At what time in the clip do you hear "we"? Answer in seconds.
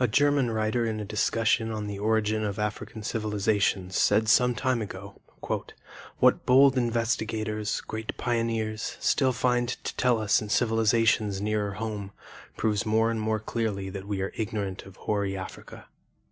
14.08-14.20